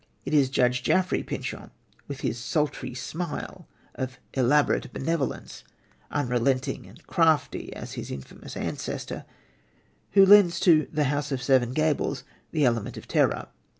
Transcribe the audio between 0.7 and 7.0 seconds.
Jaffery Pyncheon, with his "sultry" smile of "elaborate benevolence" unrelenting